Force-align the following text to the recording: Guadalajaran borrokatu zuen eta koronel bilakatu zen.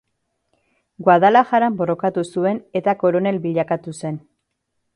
Guadalajaran 1.07 1.77
borrokatu 1.81 2.23
zuen 2.37 2.63
eta 2.81 2.97
koronel 3.05 3.41
bilakatu 3.47 3.97
zen. 4.01 4.19